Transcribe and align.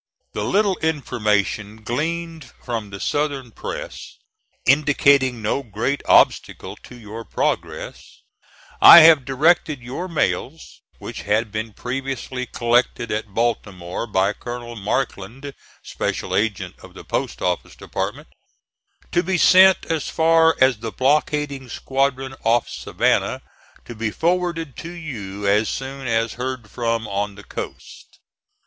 The 0.33 0.43
little 0.43 0.77
information 0.79 1.83
gleaned 1.83 2.45
from 2.63 2.89
the 2.89 2.99
Southern 2.99 3.51
press, 3.51 4.17
indicating 4.65 5.43
no 5.43 5.61
great 5.61 6.01
obstacle 6.07 6.75
to 6.77 6.95
your 6.97 7.23
progress, 7.23 8.23
I 8.81 9.01
have 9.01 9.25
directed 9.25 9.83
your 9.83 10.07
mails 10.07 10.81
(which 10.97 11.21
had 11.21 11.51
been 11.51 11.73
previously 11.73 12.47
collected 12.47 13.11
at 13.11 13.35
Baltimore 13.35 14.07
by 14.07 14.33
Colonel 14.33 14.75
Markland, 14.75 15.53
Special 15.83 16.35
Agent 16.35 16.79
of 16.79 16.95
the 16.95 17.03
Post 17.03 17.39
Office 17.39 17.75
Department) 17.75 18.27
to 19.11 19.21
be 19.21 19.37
sent 19.37 19.85
as 19.85 20.09
far 20.09 20.57
as 20.59 20.77
the 20.79 20.91
blockading 20.91 21.69
squadron 21.69 22.33
off 22.43 22.67
Savannah, 22.67 23.43
to 23.85 23.93
be 23.93 24.09
forwarded 24.09 24.75
to 24.77 24.89
you 24.91 25.47
as 25.47 25.69
soon 25.69 26.07
as 26.07 26.33
heard 26.33 26.71
from 26.71 27.07
on 27.07 27.35
the 27.35 27.43
coast. 27.43 28.17